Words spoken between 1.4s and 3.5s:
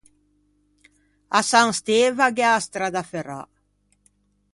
San Steva gh'ea a stradda ferrâ.